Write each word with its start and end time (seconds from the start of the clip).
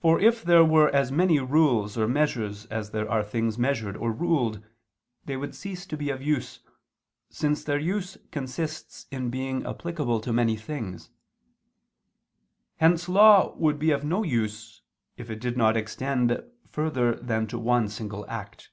For 0.00 0.18
if 0.18 0.42
there 0.42 0.64
were 0.64 0.88
as 0.94 1.12
many 1.12 1.38
rules 1.40 1.98
or 1.98 2.08
measures 2.08 2.64
as 2.70 2.92
there 2.92 3.06
are 3.10 3.22
things 3.22 3.58
measured 3.58 3.94
or 3.94 4.10
ruled, 4.10 4.64
they 5.26 5.36
would 5.36 5.54
cease 5.54 5.84
to 5.88 5.96
be 5.98 6.08
of 6.08 6.22
use, 6.22 6.60
since 7.28 7.62
their 7.62 7.78
use 7.78 8.16
consists 8.30 9.04
in 9.10 9.28
being 9.28 9.66
applicable 9.66 10.20
to 10.22 10.32
many 10.32 10.56
things. 10.56 11.10
Hence 12.76 13.10
law 13.10 13.54
would 13.56 13.78
be 13.78 13.90
of 13.90 14.04
no 14.06 14.22
use, 14.22 14.80
if 15.18 15.28
it 15.28 15.40
did 15.40 15.58
not 15.58 15.76
extend 15.76 16.40
further 16.70 17.14
than 17.16 17.46
to 17.48 17.58
one 17.58 17.90
single 17.90 18.24
act. 18.30 18.70